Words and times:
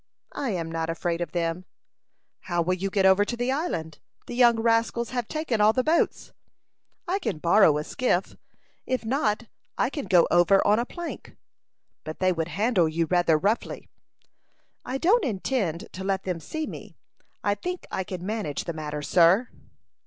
"I 0.33 0.49
am 0.49 0.71
not 0.71 0.89
afraid 0.89 1.21
of 1.21 1.31
them." 1.31 1.65
"How 2.39 2.63
will 2.63 2.73
you 2.73 2.89
get 2.89 3.05
over 3.05 3.23
to 3.23 3.37
the 3.37 3.51
island? 3.51 3.99
The 4.25 4.33
young 4.33 4.59
rascals 4.59 5.11
have 5.11 5.27
taken 5.27 5.61
all 5.61 5.73
the 5.73 5.83
boats." 5.83 6.33
"I 7.07 7.19
can 7.19 7.37
borrow 7.37 7.77
a 7.77 7.83
skiff; 7.83 8.35
if 8.87 9.05
not, 9.05 9.43
I 9.77 9.91
can 9.91 10.05
go 10.07 10.27
over 10.31 10.65
on 10.65 10.79
a 10.79 10.87
plank." 10.87 11.35
"But 12.03 12.17
they 12.17 12.31
would 12.33 12.47
handle 12.47 12.89
you 12.89 13.05
rather 13.05 13.37
roughly." 13.37 13.89
"I 14.83 14.97
don't 14.97 15.23
intend 15.23 15.87
to 15.91 16.03
let 16.03 16.23
them 16.23 16.39
see 16.39 16.65
me. 16.65 16.95
I 17.43 17.53
think 17.53 17.85
I 17.91 18.03
can 18.03 18.25
manage 18.25 18.63
the 18.63 18.73
matter, 18.73 19.03
sir." 19.03 19.49